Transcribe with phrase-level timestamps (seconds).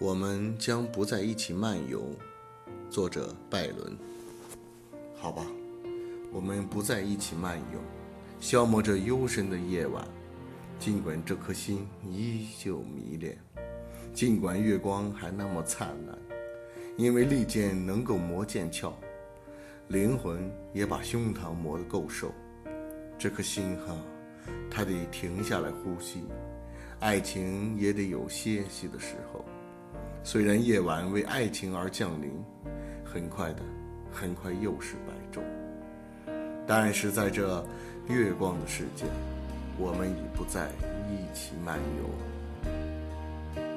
[0.00, 2.08] 我们将不再一起漫游。
[2.88, 3.98] 作者拜伦。
[5.16, 5.44] 好吧，
[6.32, 7.80] 我们不再一起漫游，
[8.38, 10.06] 消磨着幽深的夜晚。
[10.78, 13.36] 尽管这颗心依旧迷恋，
[14.14, 16.16] 尽管月光还那么灿烂，
[16.96, 18.94] 因为利剑能够磨剑鞘，
[19.88, 22.32] 灵魂也把胸膛磨得够瘦。
[23.18, 23.96] 这颗心哈，
[24.70, 26.22] 它得停下来呼吸，
[27.00, 29.44] 爱情也得有歇息的时候。
[30.30, 32.30] 虽然夜晚为爱情而降临，
[33.02, 33.62] 很快的，
[34.12, 35.42] 很快又是白昼。
[36.66, 37.66] 但是在这
[38.08, 39.06] 月光的世界，
[39.78, 40.68] 我们已不再
[41.08, 42.37] 一起漫游。